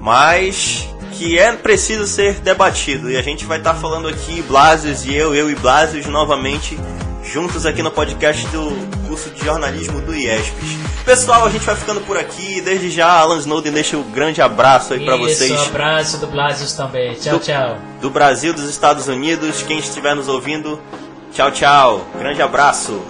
mas 0.00 0.88
que 1.22 1.38
é 1.38 1.52
preciso 1.52 2.04
ser 2.04 2.40
debatido. 2.40 3.08
E 3.08 3.16
a 3.16 3.22
gente 3.22 3.44
vai 3.44 3.58
estar 3.58 3.74
tá 3.74 3.80
falando 3.80 4.08
aqui, 4.08 4.42
Blasius 4.42 5.04
e 5.04 5.14
eu, 5.14 5.32
eu 5.32 5.48
e 5.48 5.54
Blasius, 5.54 6.06
novamente, 6.06 6.76
juntos 7.22 7.64
aqui 7.64 7.80
no 7.80 7.92
podcast 7.92 8.44
do 8.48 8.72
curso 9.06 9.30
de 9.30 9.44
jornalismo 9.44 10.00
do 10.00 10.12
IESPES. 10.12 10.78
Pessoal, 11.04 11.44
a 11.44 11.50
gente 11.50 11.64
vai 11.64 11.76
ficando 11.76 12.00
por 12.00 12.16
aqui. 12.16 12.60
Desde 12.60 12.90
já, 12.90 13.08
Alan 13.08 13.38
Snowden 13.38 13.72
deixa 13.72 13.96
um 13.96 14.02
grande 14.10 14.42
abraço 14.42 14.94
aí 14.94 15.04
para 15.04 15.16
vocês. 15.16 15.52
Um 15.52 15.64
abraço 15.66 16.18
do 16.18 16.26
Blasius 16.26 16.72
também. 16.72 17.14
Tchau, 17.14 17.38
do, 17.38 17.44
tchau. 17.44 17.78
Do 18.00 18.10
Brasil, 18.10 18.52
dos 18.52 18.68
Estados 18.68 19.06
Unidos, 19.06 19.62
quem 19.62 19.78
estiver 19.78 20.16
nos 20.16 20.26
ouvindo, 20.26 20.80
tchau, 21.32 21.52
tchau. 21.52 22.04
Grande 22.18 22.42
abraço. 22.42 23.00